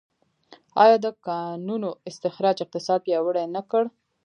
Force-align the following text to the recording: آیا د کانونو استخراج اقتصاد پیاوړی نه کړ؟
آیا 0.83 0.97
د 1.05 1.07
کانونو 1.27 1.89
استخراج 2.09 2.57
اقتصاد 2.65 2.99
پیاوړی 3.05 3.45
نه 3.55 3.61
کړ؟ 3.71 3.83